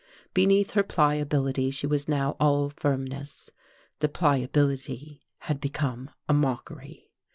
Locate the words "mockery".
6.33-7.11